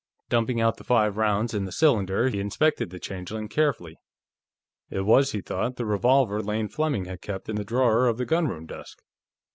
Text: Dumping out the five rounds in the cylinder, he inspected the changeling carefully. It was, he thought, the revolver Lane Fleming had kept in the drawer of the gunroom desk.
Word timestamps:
Dumping 0.29 0.59
out 0.59 0.77
the 0.77 0.83
five 0.83 1.15
rounds 1.15 1.53
in 1.53 1.65
the 1.65 1.71
cylinder, 1.71 2.27
he 2.29 2.39
inspected 2.39 2.89
the 2.89 2.97
changeling 2.99 3.47
carefully. 3.47 3.97
It 4.89 5.01
was, 5.01 5.31
he 5.31 5.41
thought, 5.41 5.75
the 5.75 5.85
revolver 5.85 6.41
Lane 6.41 6.69
Fleming 6.69 7.05
had 7.05 7.21
kept 7.21 7.47
in 7.49 7.55
the 7.55 7.63
drawer 7.63 8.07
of 8.07 8.17
the 8.17 8.25
gunroom 8.25 8.65
desk. 8.65 8.97